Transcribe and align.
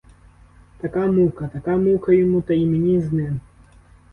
Така 0.79 1.07
мука, 1.11 1.47
така 1.53 1.77
мука 1.77 2.13
йому 2.13 2.41
та 2.41 2.53
й 2.53 2.65
мені 2.65 3.01
з 3.01 3.11
ним. 3.13 3.39